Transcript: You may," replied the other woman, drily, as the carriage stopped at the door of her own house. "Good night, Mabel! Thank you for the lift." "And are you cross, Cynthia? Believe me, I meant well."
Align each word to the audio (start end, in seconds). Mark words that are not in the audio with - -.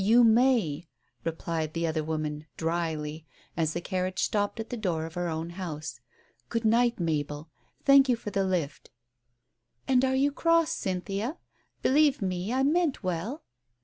You 0.03 0.23
may," 0.23 0.87
replied 1.23 1.73
the 1.73 1.85
other 1.85 2.03
woman, 2.03 2.47
drily, 2.57 3.27
as 3.55 3.73
the 3.73 3.81
carriage 3.81 4.17
stopped 4.17 4.59
at 4.59 4.71
the 4.71 4.75
door 4.75 5.05
of 5.05 5.13
her 5.13 5.29
own 5.29 5.51
house. 5.51 5.99
"Good 6.49 6.65
night, 6.65 6.99
Mabel! 6.99 7.51
Thank 7.85 8.09
you 8.09 8.15
for 8.15 8.31
the 8.31 8.43
lift." 8.43 8.89
"And 9.87 10.03
are 10.03 10.15
you 10.15 10.31
cross, 10.31 10.71
Cynthia? 10.71 11.37
Believe 11.83 12.19
me, 12.19 12.51
I 12.51 12.63
meant 12.63 13.03
well." 13.03 13.43